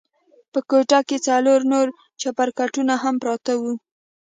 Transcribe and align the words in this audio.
په 0.51 0.59
کوټه 0.69 0.99
کښې 1.07 1.17
څلور 1.27 1.59
نور 1.71 1.87
چپرکټونه 2.21 2.93
هم 3.03 3.15
پراته 3.21 3.53
وو. 3.61 3.73